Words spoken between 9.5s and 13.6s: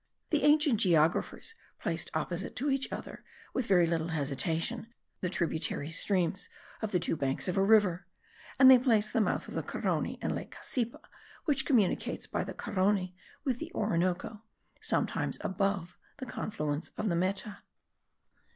the Carony, and lake Cassipa, which communicates by the Carony with